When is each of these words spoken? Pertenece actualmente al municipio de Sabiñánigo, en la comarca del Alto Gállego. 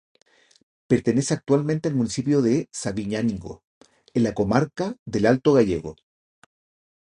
Pertenece 0.87 1.35
actualmente 1.35 1.87
al 1.87 1.93
municipio 1.93 2.41
de 2.41 2.67
Sabiñánigo, 2.71 3.61
en 4.15 4.23
la 4.23 4.33
comarca 4.33 4.95
del 5.05 5.27
Alto 5.27 5.53
Gállego. 5.53 5.95